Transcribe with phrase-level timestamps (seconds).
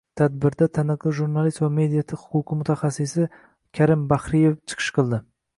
[0.19, 3.29] Tadbirda taniqli jurnalist va media huquqi mutaxassisi
[3.81, 5.25] Karim Bahriyev chiqish qildi